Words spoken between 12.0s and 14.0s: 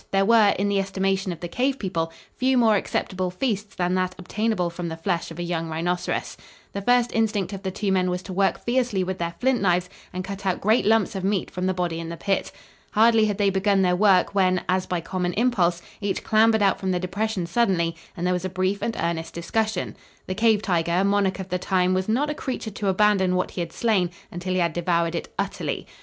the pit. Hardly had they begun their